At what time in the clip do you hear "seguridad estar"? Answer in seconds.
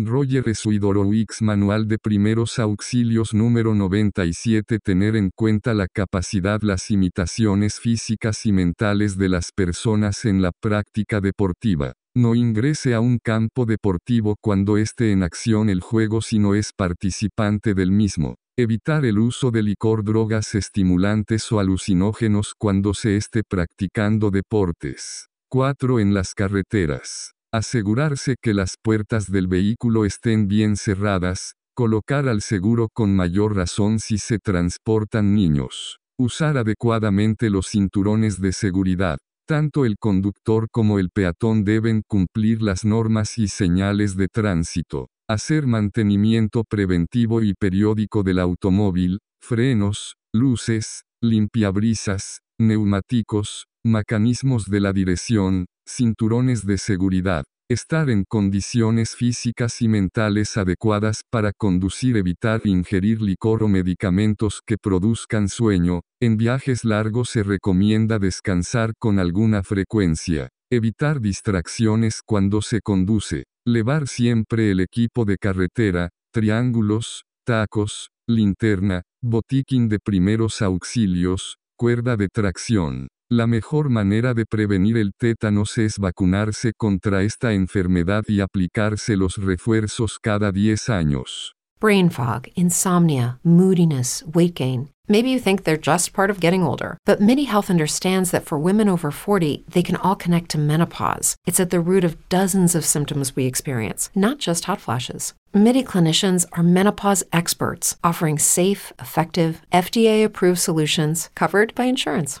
56.78-58.08